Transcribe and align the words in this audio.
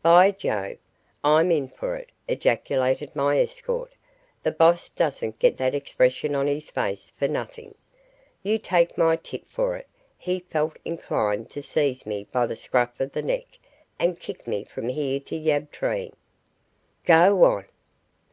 "By 0.00 0.30
Jove, 0.30 0.76
I'm 1.24 1.50
in 1.50 1.66
for 1.66 1.96
it!" 1.96 2.10
ejaculated 2.28 3.16
my 3.16 3.40
escort. 3.40 3.92
"The 4.44 4.52
boss 4.52 4.88
doesn't 4.88 5.40
get 5.40 5.56
that 5.56 5.74
expression 5.74 6.36
on 6.36 6.46
his 6.46 6.70
face 6.70 7.10
for 7.18 7.26
nothing. 7.26 7.74
You 8.44 8.60
take 8.60 8.96
my 8.96 9.16
tip 9.16 9.48
for 9.48 9.74
it, 9.76 9.88
he 10.16 10.38
felt 10.38 10.76
inclined 10.84 11.50
to 11.50 11.62
seize 11.64 12.06
me 12.06 12.28
by 12.30 12.46
the 12.46 12.54
scruff 12.54 13.00
of 13.00 13.10
the 13.10 13.22
neck 13.22 13.58
and 13.98 14.20
kick 14.20 14.46
me 14.46 14.62
from 14.62 14.88
here 14.88 15.18
to 15.18 15.34
Yabtree." 15.36 16.12
"Go 17.04 17.42
on!" 17.42 17.64